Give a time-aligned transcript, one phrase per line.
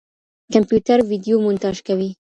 [0.53, 2.09] کمپيوټر ويډيو مونتاژ کوي.